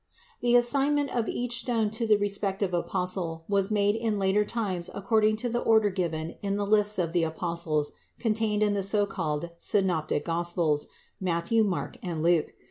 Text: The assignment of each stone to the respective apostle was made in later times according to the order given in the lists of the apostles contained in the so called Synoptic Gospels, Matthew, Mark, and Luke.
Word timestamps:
The 0.41 0.55
assignment 0.55 1.15
of 1.15 1.29
each 1.29 1.59
stone 1.59 1.91
to 1.91 2.07
the 2.07 2.17
respective 2.17 2.73
apostle 2.73 3.45
was 3.47 3.69
made 3.69 3.95
in 3.95 4.17
later 4.17 4.43
times 4.43 4.89
according 4.95 5.35
to 5.35 5.47
the 5.49 5.59
order 5.61 5.91
given 5.91 6.37
in 6.41 6.57
the 6.57 6.65
lists 6.65 6.97
of 6.97 7.13
the 7.13 7.21
apostles 7.21 7.91
contained 8.17 8.63
in 8.63 8.73
the 8.73 8.81
so 8.81 9.05
called 9.05 9.51
Synoptic 9.59 10.25
Gospels, 10.25 10.87
Matthew, 11.19 11.63
Mark, 11.63 11.97
and 12.01 12.23
Luke. 12.23 12.53